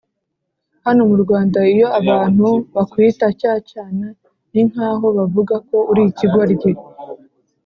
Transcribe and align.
hano 0.85 1.01
mu 1.09 1.17
rwanda 1.23 1.57
iyo 1.73 1.87
abantu 1.99 2.47
bakwita 2.75 3.25
cyacyana 3.39 4.07
ni 4.51 4.61
nkaho 4.69 5.05
bavuga 5.17 5.55
ko 5.67 5.77
uri 5.91 6.01
ikigoryi, 6.11 6.69